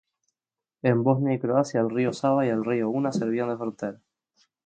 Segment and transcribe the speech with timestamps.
[0.81, 4.01] En Bosnia y Croacia el río Sava y el río Una servían de frontera.